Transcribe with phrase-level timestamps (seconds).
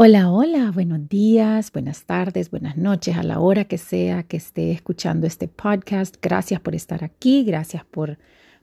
[0.00, 4.70] Hola, hola, buenos días, buenas tardes, buenas noches, a la hora que sea que esté
[4.70, 6.14] escuchando este podcast.
[6.22, 8.16] Gracias por estar aquí, gracias por,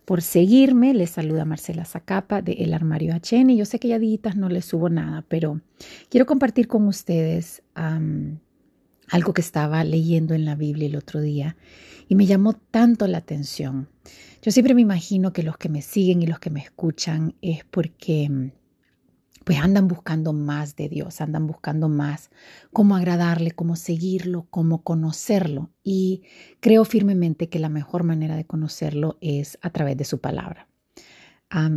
[0.06, 0.94] por seguirme.
[0.94, 3.54] Les saluda Marcela Zacapa de El Armario HN.
[3.54, 5.60] Yo sé que ya días no les subo nada, pero
[6.08, 11.58] quiero compartir con ustedes algo que estaba leyendo en la Biblia el otro día
[12.08, 13.90] y me llamó tanto la atención.
[14.42, 17.66] Yo siempre me imagino que los que me siguen y los que me escuchan es
[17.66, 18.54] porque
[19.46, 22.32] pues andan buscando más de Dios, andan buscando más
[22.74, 25.70] cómo agradarle, cómo seguirlo, cómo conocerlo.
[25.84, 26.24] Y
[26.60, 30.68] creo firmemente que la mejor manera de conocerlo es a través de su palabra.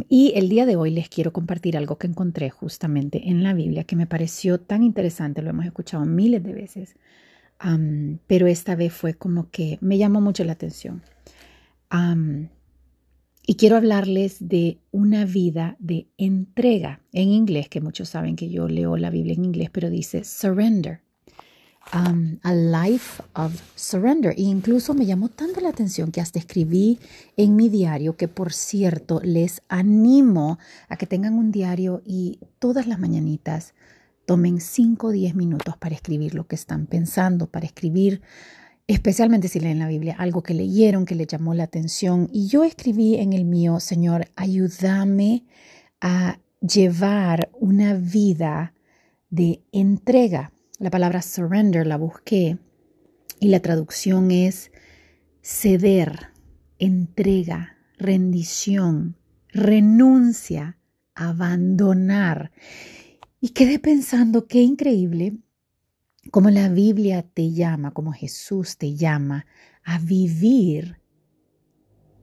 [0.09, 3.85] y el día de hoy les quiero compartir algo que encontré justamente en la Biblia
[3.85, 6.97] que me pareció tan interesante, lo hemos escuchado miles de veces,
[8.27, 11.03] pero esta vez fue como que me llamó mucho la atención.
[13.51, 18.69] Y quiero hablarles de una vida de entrega en inglés, que muchos saben que yo
[18.69, 21.01] leo la Biblia en inglés, pero dice surrender.
[21.95, 24.35] Um, a life of surrender.
[24.37, 26.99] E incluso me llamó tanto la atención que hasta escribí
[27.39, 30.59] en mi diario, que por cierto les animo
[30.91, 33.73] a que tengan un diario y todas las mañanitas
[34.27, 38.21] tomen 5 o 10 minutos para escribir lo que están pensando, para escribir
[38.89, 42.29] especialmente si leen la Biblia, algo que leyeron, que les llamó la atención.
[42.33, 45.45] Y yo escribí en el mío, Señor, ayúdame
[46.01, 48.75] a llevar una vida
[49.29, 50.53] de entrega.
[50.79, 52.57] La palabra surrender la busqué
[53.41, 54.73] y la traducción es
[55.43, 56.29] ceder,
[56.79, 59.17] entrega, rendición,
[59.49, 60.79] renuncia,
[61.15, 62.53] abandonar.
[63.39, 65.37] Y quedé pensando, qué increíble
[66.31, 69.47] como la Biblia te llama, como Jesús te llama
[69.85, 71.01] a vivir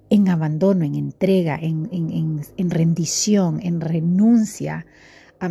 [0.09, 4.85] en abandono, en entrega, en, en rendición, en renuncia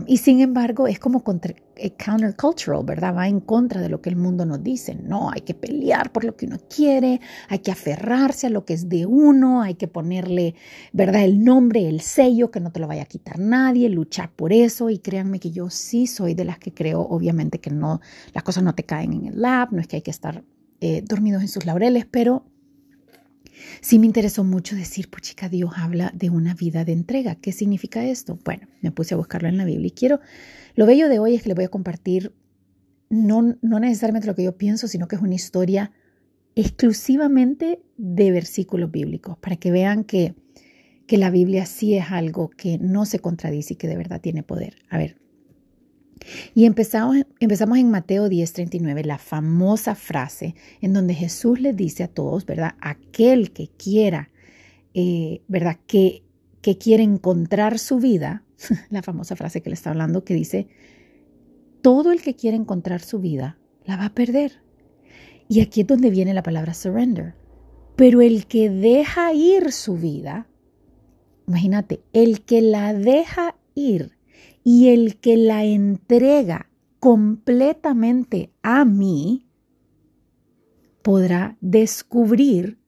[0.06, 3.14] y sin embargo, es como contra, eh, countercultural, ¿verdad?
[3.14, 4.94] Va en contra de lo que el mundo nos dice.
[4.94, 8.74] No, hay que pelear por lo que uno quiere, hay que aferrarse a lo que
[8.74, 10.54] es de uno, hay que ponerle,
[10.92, 11.24] ¿verdad?
[11.24, 14.90] El nombre, el sello, que no te lo vaya a quitar nadie, luchar por eso.
[14.90, 18.00] Y créanme que yo sí soy de las que creo, obviamente, que no,
[18.32, 20.44] las cosas no te caen en el lap, no es que hay que estar
[20.80, 22.44] eh, dormidos en sus laureles, pero
[23.80, 27.36] Sí me interesó mucho decir, puchica, Dios habla de una vida de entrega.
[27.36, 28.38] ¿Qué significa esto?
[28.44, 30.20] Bueno, me puse a buscarlo en la Biblia y quiero,
[30.74, 32.32] lo bello de hoy es que le voy a compartir
[33.10, 35.92] no, no necesariamente lo que yo pienso, sino que es una historia
[36.56, 40.34] exclusivamente de versículos bíblicos, para que vean que,
[41.06, 44.42] que la Biblia sí es algo que no se contradice y que de verdad tiene
[44.42, 44.76] poder.
[44.88, 45.16] A ver,
[46.54, 52.08] y empezamos, empezamos en Mateo 10:39, la famosa frase en donde Jesús le dice a
[52.08, 52.74] todos, ¿verdad?
[52.80, 54.30] Aquel que quiera,
[54.94, 55.78] eh, ¿verdad?
[55.86, 56.22] Que,
[56.60, 58.44] que quiere encontrar su vida,
[58.90, 60.68] la famosa frase que le está hablando que dice,
[61.82, 64.62] todo el que quiere encontrar su vida la va a perder.
[65.48, 67.34] Y aquí es donde viene la palabra surrender.
[67.96, 70.48] Pero el que deja ir su vida,
[71.46, 74.13] imagínate, el que la deja ir
[74.64, 79.46] y el que la entrega completamente a mí
[81.02, 82.78] podrá descubrir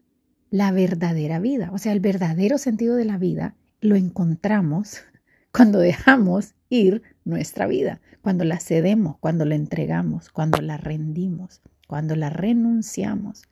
[0.50, 1.70] la verdadera vida.
[1.72, 5.03] O sea, el verdadero sentido de la vida lo encontramos
[5.53, 12.16] cuando dejamos ir nuestra vida, cuando la cedemos, cuando la entregamos, cuando la rendimos, cuando
[12.16, 13.43] la renunciamos.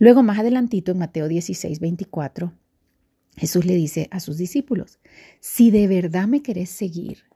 [0.00, 2.52] Luego, más adelantito, en Mateo 16, 24,
[3.36, 4.98] Jesús le dice a sus discípulos,
[5.38, 7.29] si de verdad me querés seguir,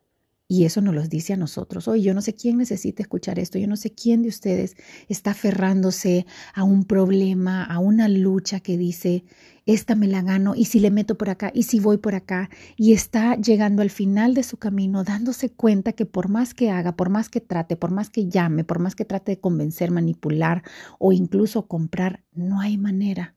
[0.47, 1.89] y eso nos lo dice a nosotros.
[1.89, 4.77] Hoy yo no sé quién necesita escuchar esto, yo no sé quién de ustedes
[5.09, 9.25] está aferrándose a un problema, a una lucha que dice,
[9.65, 12.51] esta me la gano y si le meto por acá y si voy por acá
[12.77, 16.95] y está llegando al final de su camino dándose cuenta que por más que haga,
[16.95, 20.63] por más que trate, por más que llame, por más que trate de convencer, manipular
[20.99, 23.37] o incluso comprar, no hay manera.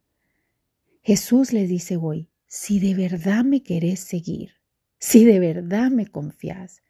[1.01, 4.55] Jesús le dice hoy, si de verdad me querés seguir,
[4.99, 6.81] si de verdad me confías,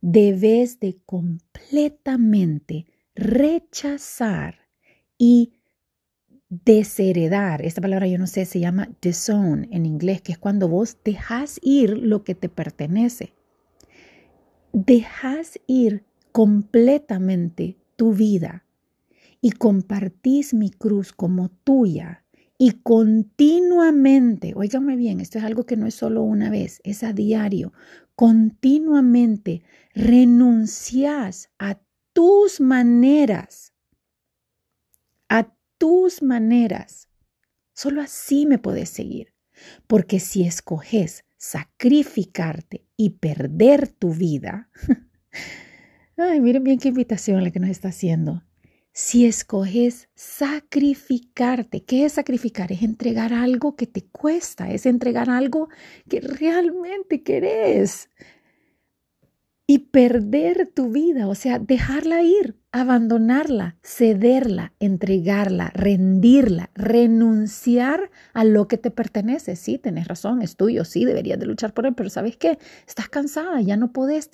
[0.00, 4.66] debes de completamente rechazar
[5.16, 5.52] y
[6.48, 7.62] desheredar.
[7.62, 11.58] Esta palabra yo no sé, se llama disown en inglés, que es cuando vos dejas
[11.62, 13.34] ir lo que te pertenece.
[14.72, 18.64] Dejas ir completamente tu vida
[19.40, 22.24] y compartís mi cruz como tuya
[22.58, 27.12] y continuamente, óigame bien, esto es algo que no es solo una vez, es a
[27.12, 27.72] diario,
[28.18, 29.62] continuamente
[29.94, 31.80] renuncias a
[32.12, 33.74] tus maneras,
[35.28, 37.08] a tus maneras.
[37.74, 39.34] Solo así me puedes seguir,
[39.86, 44.68] porque si escoges sacrificarte y perder tu vida,
[46.16, 48.42] Ay, miren bien qué invitación la que nos está haciendo.
[49.00, 52.72] Si escoges sacrificarte, ¿qué es sacrificar?
[52.72, 55.68] Es entregar algo que te cuesta, es entregar algo
[56.08, 58.10] que realmente querés
[59.68, 68.66] y perder tu vida, o sea, dejarla ir, abandonarla, cederla, entregarla, rendirla, renunciar a lo
[68.66, 69.56] que te pertenece.
[69.56, 72.58] Sí, tenés razón, es tuyo, sí, deberías de luchar por él, pero ¿sabes qué?
[72.86, 74.30] Estás cansada, ya no podés,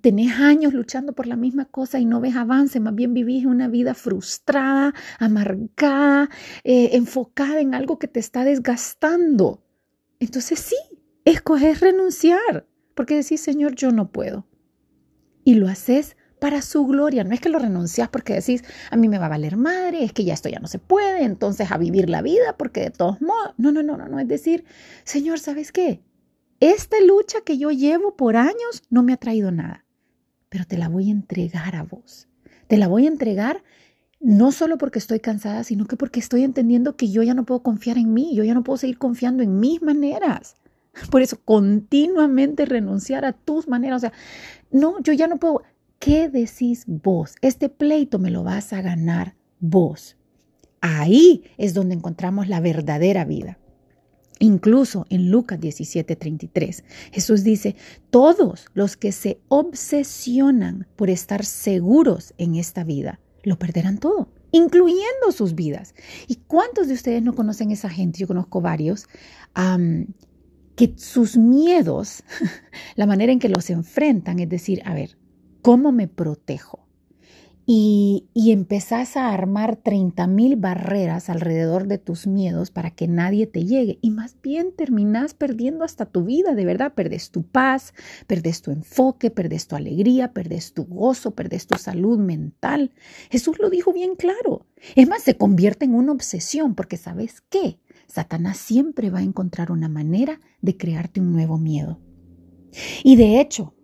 [0.00, 3.68] tenés años luchando por la misma cosa y no ves avance, más bien vivís una
[3.68, 6.30] vida frustrada, amargada,
[6.64, 9.62] eh, enfocada en algo que te está desgastando.
[10.20, 10.76] Entonces sí,
[11.24, 14.46] escoges renunciar porque decís, Señor, yo no puedo.
[15.44, 17.24] Y lo haces para su gloria.
[17.24, 20.12] No es que lo renuncias porque decís, a mí me va a valer madre, es
[20.12, 23.20] que ya esto ya no se puede, entonces a vivir la vida, porque de todos
[23.20, 24.64] modos, no, no, no, no, no, es decir,
[25.04, 26.02] Señor, ¿sabes qué?
[26.60, 29.84] Esta lucha que yo llevo por años no me ha traído nada,
[30.48, 32.28] pero te la voy a entregar a vos.
[32.68, 33.62] Te la voy a entregar
[34.20, 37.62] no solo porque estoy cansada, sino que porque estoy entendiendo que yo ya no puedo
[37.62, 40.56] confiar en mí, yo ya no puedo seguir confiando en mis maneras.
[41.10, 43.98] Por eso, continuamente renunciar a tus maneras.
[43.98, 44.12] O sea,
[44.70, 45.62] no, yo ya no puedo.
[45.98, 47.36] ¿Qué decís vos?
[47.40, 50.16] Este pleito me lo vas a ganar vos.
[50.80, 53.58] Ahí es donde encontramos la verdadera vida.
[54.40, 57.76] Incluso en Lucas 17:33, Jesús dice,
[58.10, 65.30] todos los que se obsesionan por estar seguros en esta vida, lo perderán todo, incluyendo
[65.32, 65.94] sus vidas.
[66.26, 68.18] ¿Y cuántos de ustedes no conocen esa gente?
[68.18, 69.06] Yo conozco varios
[70.74, 72.24] que sus miedos,
[72.96, 75.16] la manera en que los enfrentan, es decir, a ver,
[75.62, 76.83] ¿cómo me protejo?
[77.66, 83.46] Y, y empezás a armar 30 mil barreras alrededor de tus miedos para que nadie
[83.46, 83.98] te llegue.
[84.02, 86.92] Y más bien terminás perdiendo hasta tu vida, de verdad.
[86.94, 87.94] Perdes tu paz,
[88.26, 92.92] perdes tu enfoque, perdes tu alegría, perdes tu gozo, perdes tu salud mental.
[93.30, 94.66] Jesús lo dijo bien claro.
[94.94, 97.78] Es más, se convierte en una obsesión porque sabes qué?
[98.06, 101.98] Satanás siempre va a encontrar una manera de crearte un nuevo miedo.
[103.02, 103.74] Y de hecho,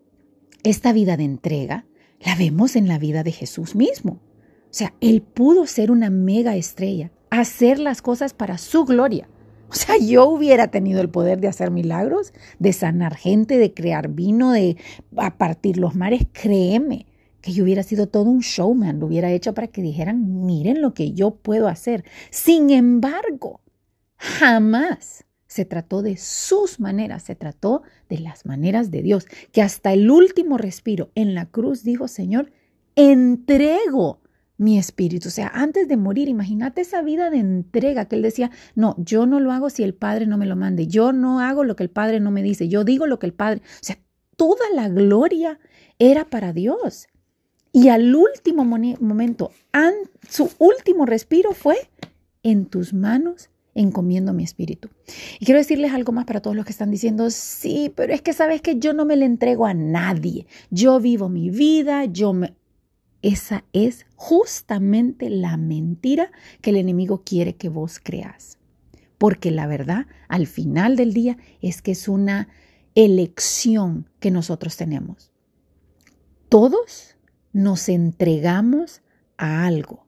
[0.63, 1.87] esta vida de entrega
[2.25, 4.21] la vemos en la vida de Jesús mismo.
[4.65, 9.29] O sea, él pudo ser una mega estrella, hacer las cosas para su gloria.
[9.69, 14.09] O sea, yo hubiera tenido el poder de hacer milagros, de sanar gente, de crear
[14.09, 14.77] vino, de
[15.39, 16.27] partir los mares.
[16.33, 17.07] Créeme
[17.41, 20.93] que yo hubiera sido todo un showman, lo hubiera hecho para que dijeran, miren lo
[20.93, 22.05] que yo puedo hacer.
[22.31, 23.61] Sin embargo,
[24.21, 29.93] Jamás se trató de sus maneras, se trató de las maneras de Dios, que hasta
[29.93, 32.53] el último respiro en la cruz dijo, Señor,
[32.95, 34.21] entrego
[34.59, 35.27] mi espíritu.
[35.27, 39.27] O sea, antes de morir, imagínate esa vida de entrega que él decía, no, yo
[39.27, 41.83] no lo hago si el Padre no me lo mande, yo no hago lo que
[41.83, 43.99] el Padre no me dice, yo digo lo que el Padre, o sea,
[44.37, 45.59] toda la gloria
[45.99, 47.09] era para Dios.
[47.73, 49.51] Y al último momento,
[50.29, 51.77] su último respiro fue,
[52.45, 54.89] en tus manos encomiendo mi espíritu.
[55.39, 58.33] Y quiero decirles algo más para todos los que están diciendo, sí, pero es que
[58.33, 60.47] sabes que yo no me le entrego a nadie.
[60.71, 62.55] Yo vivo mi vida, yo me...
[63.23, 66.33] Esa es justamente la mentira
[66.63, 68.59] que el enemigo quiere que vos creas.
[69.19, 72.49] Porque la verdad, al final del día, es que es una
[72.95, 75.31] elección que nosotros tenemos.
[76.49, 77.17] Todos
[77.53, 79.03] nos entregamos
[79.37, 80.07] a algo.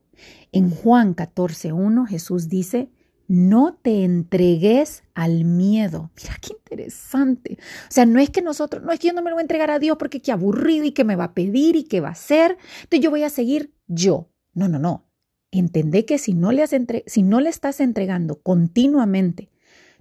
[0.51, 2.89] En Juan 14.1 Jesús dice,
[3.27, 6.11] no te entregues al miedo.
[6.15, 7.57] Mira qué interesante.
[7.59, 9.43] O sea, no es que nosotros, no es que yo no me lo voy a
[9.43, 12.09] entregar a Dios porque qué aburrido y que me va a pedir y qué va
[12.09, 12.57] a hacer.
[12.83, 14.29] Entonces yo voy a seguir yo.
[14.53, 15.07] No, no, no.
[15.51, 16.75] Entendé que si no le, has
[17.05, 19.49] si no le estás entregando continuamente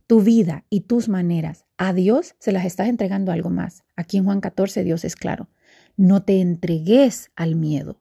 [0.07, 3.85] tu vida y tus maneras a Dios, se las estás entregando algo más.
[3.97, 5.49] Aquí en Juan 14 Dios es claro.
[5.97, 8.01] No te entregues al miedo.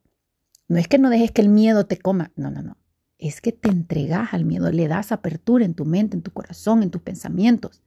[0.67, 2.31] No es que no dejes que el miedo te coma.
[2.35, 2.80] No, no, no
[3.21, 6.83] es que te entregas al miedo, le das apertura en tu mente, en tu corazón,
[6.83, 7.81] en tus pensamientos.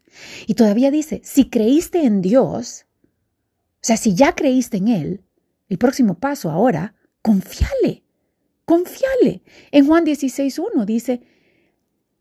[0.46, 2.86] Y todavía dice, si creíste en Dios,
[3.74, 5.24] o sea, si ya creíste en Él,
[5.68, 8.04] el próximo paso ahora, confiale,
[8.64, 9.42] confiale.
[9.72, 11.22] En Juan 16.1 dice,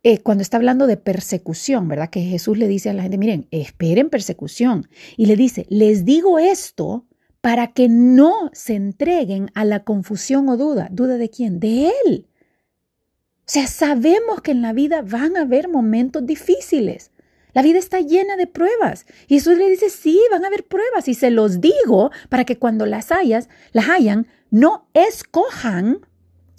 [0.01, 2.09] eh, cuando está hablando de persecución, ¿verdad?
[2.09, 4.89] Que Jesús le dice a la gente, miren, esperen persecución.
[5.17, 7.05] Y le dice, les digo esto
[7.41, 10.89] para que no se entreguen a la confusión o duda.
[10.91, 11.59] ¿Duda de quién?
[11.59, 12.27] De Él.
[13.45, 17.11] O sea, sabemos que en la vida van a haber momentos difíciles.
[17.53, 19.05] La vida está llena de pruebas.
[19.27, 21.07] Y Jesús le dice, sí, van a haber pruebas.
[21.07, 25.99] Y se los digo para que cuando las hayas, las hayan, no escojan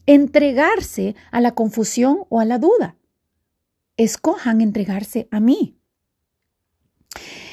[0.06, 2.96] entregarse a la confusión o a la duda.
[3.96, 5.78] Escojan entregarse a mí.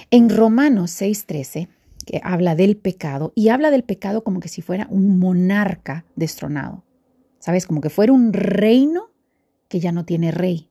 [0.09, 1.69] En Romanos 6:13,
[2.05, 6.83] que habla del pecado y habla del pecado como que si fuera un monarca destronado.
[7.39, 7.65] ¿Sabes?
[7.65, 9.10] Como que fuera un reino
[9.71, 10.69] que ya no tiene rey.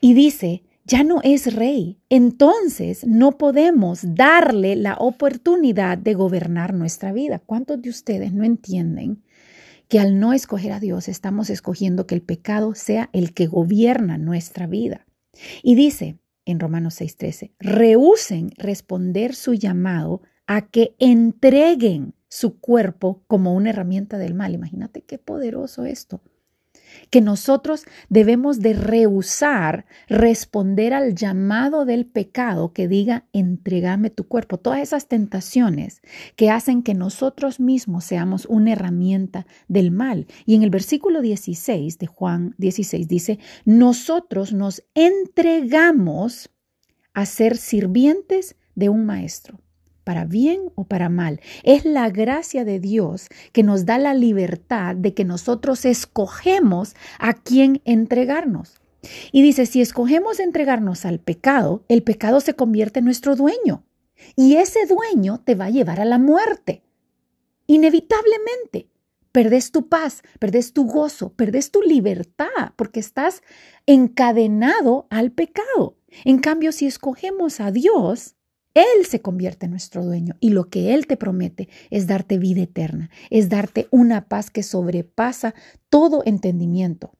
[0.00, 2.00] Y dice, ya no es rey.
[2.10, 7.38] Entonces no podemos darle la oportunidad de gobernar nuestra vida.
[7.38, 9.22] ¿Cuántos de ustedes no entienden
[9.88, 14.18] que al no escoger a Dios estamos escogiendo que el pecado sea el que gobierna
[14.18, 15.06] nuestra vida?
[15.62, 23.54] Y dice en Romanos 6:13, rehúsen responder su llamado a que entreguen su cuerpo como
[23.54, 24.54] una herramienta del mal.
[24.54, 26.20] Imagínate qué poderoso esto.
[27.10, 34.58] Que nosotros debemos de rehusar responder al llamado del pecado que diga, entregame tu cuerpo.
[34.58, 36.02] Todas esas tentaciones
[36.36, 40.26] que hacen que nosotros mismos seamos una herramienta del mal.
[40.46, 46.50] Y en el versículo 16 de Juan 16 dice, nosotros nos entregamos
[47.14, 49.58] a ser sirvientes de un maestro
[50.08, 51.42] para bien o para mal.
[51.64, 57.34] Es la gracia de Dios que nos da la libertad de que nosotros escogemos a
[57.34, 58.80] quién entregarnos.
[59.32, 63.84] Y dice, si escogemos entregarnos al pecado, el pecado se convierte en nuestro dueño.
[64.34, 66.82] Y ese dueño te va a llevar a la muerte.
[67.66, 68.88] Inevitablemente.
[69.30, 73.42] Perdés tu paz, perdés tu gozo, perdés tu libertad, porque estás
[73.84, 75.98] encadenado al pecado.
[76.24, 78.37] En cambio, si escogemos a Dios,
[78.78, 82.62] él se convierte en nuestro dueño y lo que Él te promete es darte vida
[82.62, 85.54] eterna, es darte una paz que sobrepasa
[85.88, 87.12] todo entendimiento.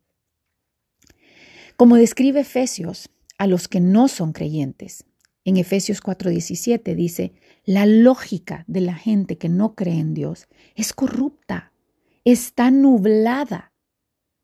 [1.76, 5.04] Como describe Efesios a los que no son creyentes,
[5.44, 7.32] en Efesios 4:17 dice,
[7.64, 11.72] la lógica de la gente que no cree en Dios es corrupta,
[12.24, 13.72] está nublada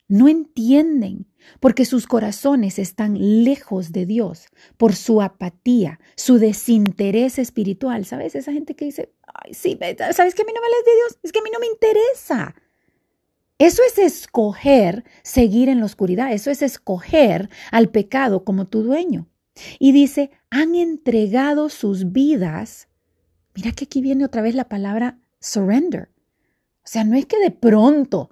[0.08, 1.26] no entienden
[1.61, 4.46] porque sus corazones están lejos de Dios
[4.76, 8.04] por su apatía, su desinterés espiritual.
[8.04, 8.34] ¿Sabes?
[8.34, 9.78] Esa gente que dice, ay, sí,
[10.12, 11.18] ¿sabes que a mí no me de Dios?
[11.23, 12.54] Es que a mí no me interesa.
[13.58, 19.28] Eso es escoger seguir en la oscuridad, eso es escoger al pecado como tu dueño.
[19.78, 22.88] Y dice, han entregado sus vidas.
[23.54, 26.11] Mira que aquí viene otra vez la palabra surrender.
[26.84, 28.30] O sea, no es que de pronto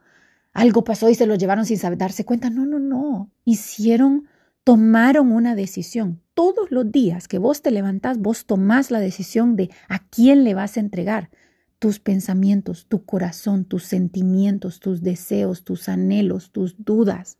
[0.52, 2.50] algo pasó y se lo llevaron sin darse cuenta.
[2.50, 3.30] No, no, no.
[3.44, 4.28] Hicieron,
[4.64, 6.20] tomaron una decisión.
[6.34, 10.54] Todos los días que vos te levantás, vos tomás la decisión de a quién le
[10.54, 11.30] vas a entregar
[11.78, 17.38] tus pensamientos, tu corazón, tus sentimientos, tus deseos, tus anhelos, tus dudas,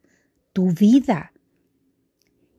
[0.53, 1.33] tu vida.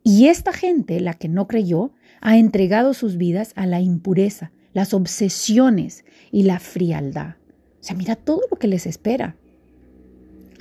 [0.04, 4.94] Y esta gente, la que no creyó, ha entregado sus vidas a la impureza, las
[4.94, 7.36] obsesiones y la frialdad.
[7.82, 9.36] O sea, mira todo lo que les espera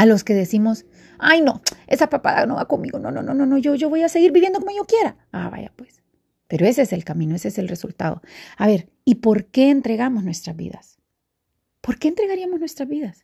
[0.02, 0.85] a los que decimos,
[1.21, 4.02] ay no, esa papada no va conmigo, no, no, no, no, no, yo, yo voy
[4.02, 5.16] a seguir viviendo como yo quiera.
[5.30, 6.02] Ah, vaya pues.
[6.49, 8.21] Pero ese es el camino, ese es el resultado.
[8.56, 10.99] A ver, ¿y por qué entregamos nuestras vidas?
[11.80, 13.23] ¿Por qué entregaríamos nuestras vidas?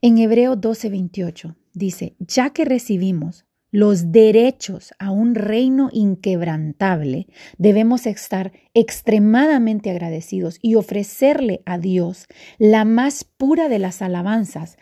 [0.00, 7.26] En Hebreo 12:28 dice, ya que recibimos los derechos a un reino inquebrantable,
[7.58, 12.26] debemos estar extremadamente agradecidos y ofrecerle a Dios
[12.58, 14.78] la más pura de las alabanzas,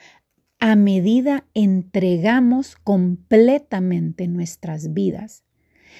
[0.64, 5.44] a medida entregamos completamente nuestras vidas.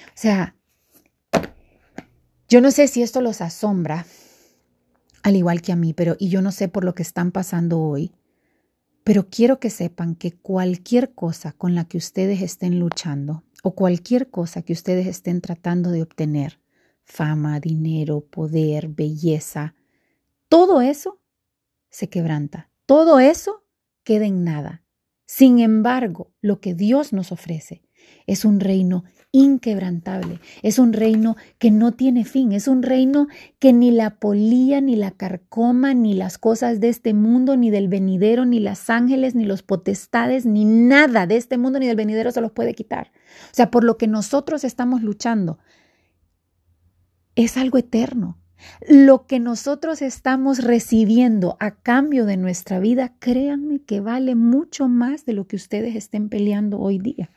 [0.07, 0.57] O sea,
[2.49, 4.07] yo no sé si esto los asombra,
[5.23, 7.79] al igual que a mí, pero y yo no sé por lo que están pasando
[7.79, 8.13] hoy,
[9.05, 14.31] pero quiero que sepan que cualquier cosa con la que ustedes estén luchando o cualquier
[14.31, 16.59] cosa que ustedes estén tratando de obtener,
[17.03, 19.75] fama, dinero, poder, belleza,
[20.49, 21.21] todo eso
[21.91, 22.71] se quebranta.
[22.87, 23.64] Todo eso
[24.05, 24.85] queda en nada.
[25.27, 27.83] Sin embargo, lo que Dios nos ofrece
[28.27, 33.27] es un reino inquebrantable, es un reino que no tiene fin, es un reino
[33.59, 37.89] que ni la polía, ni la carcoma, ni las cosas de este mundo, ni del
[37.89, 42.31] venidero, ni las ángeles, ni los potestades, ni nada de este mundo, ni del venidero
[42.31, 43.11] se los puede quitar.
[43.51, 45.59] O sea, por lo que nosotros estamos luchando,
[47.35, 48.39] es algo eterno,
[48.89, 55.25] lo que nosotros estamos recibiendo a cambio de nuestra vida, créanme que vale mucho más
[55.25, 57.31] de lo que ustedes estén peleando hoy día.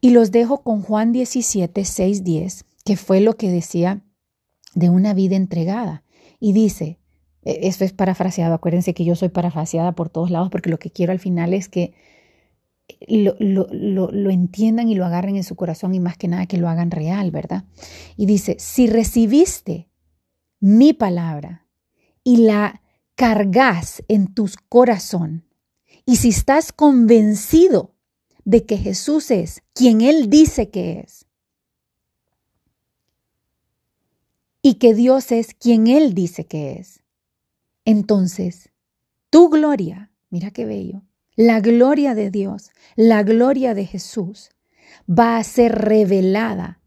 [0.00, 4.02] Y los dejo con Juan 17, 6, 10, que fue lo que decía
[4.74, 6.04] de una vida entregada.
[6.38, 6.98] Y dice,
[7.42, 10.90] e, esto es parafraseado, acuérdense que yo soy parafraseada por todos lados porque lo que
[10.90, 11.94] quiero al final es que
[13.06, 16.68] lo, lo, entiendan y lo agarren en su corazón y más que nada que lo
[16.68, 17.64] hagan real, ¿verdad?
[18.16, 19.88] Y dice, si recibiste
[20.60, 21.66] mi palabra
[22.24, 22.82] y la
[23.14, 25.44] cargas en tu corazón,
[26.06, 27.94] y si estás convencido
[28.44, 31.26] de que Jesús es quien Él dice que es,
[34.62, 37.02] y que Dios es quien Él dice que es,
[37.84, 38.70] entonces
[39.30, 41.02] tu gloria, mira qué bello,
[41.38, 44.50] la gloria de Dios, la gloria de Jesús
[45.08, 46.80] va a ser revelada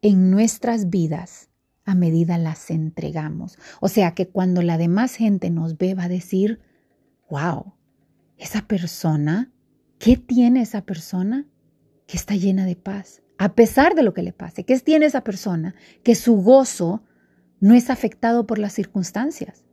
[0.00, 1.50] en nuestras vidas
[1.84, 3.58] a medida las entregamos.
[3.80, 6.60] O sea que cuando la demás gente nos ve va a decir,
[7.28, 7.74] wow,
[8.38, 9.52] esa persona,
[9.98, 11.48] ¿qué tiene esa persona?
[12.06, 14.62] Que está llena de paz, a pesar de lo que le pase.
[14.62, 15.74] ¿Qué tiene esa persona?
[16.04, 17.02] Que su gozo
[17.58, 19.64] no es afectado por las circunstancias.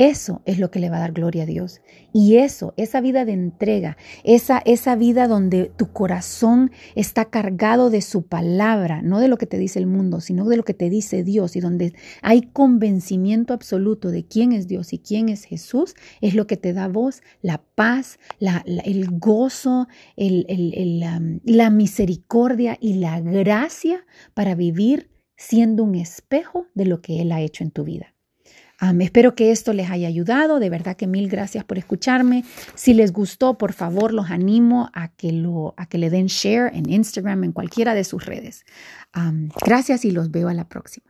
[0.00, 1.82] Eso es lo que le va a dar gloria a Dios.
[2.10, 8.00] Y eso, esa vida de entrega, esa, esa vida donde tu corazón está cargado de
[8.00, 10.88] su palabra, no de lo que te dice el mundo, sino de lo que te
[10.88, 11.92] dice Dios y donde
[12.22, 16.72] hay convencimiento absoluto de quién es Dios y quién es Jesús, es lo que te
[16.72, 25.94] da voz, la paz, el gozo, la misericordia y la gracia para vivir siendo un
[25.94, 28.14] espejo de lo que Él ha hecho en tu vida
[29.00, 30.58] espero que esto les haya ayudado.
[30.58, 32.44] De verdad que mil gracias por escucharme.
[32.74, 36.74] Si les gustó, por favor, los animo a que, lo, a que le den share
[36.74, 38.64] en Instagram, en cualquiera de sus redes.
[39.64, 41.09] gracias y los veo a la próxima.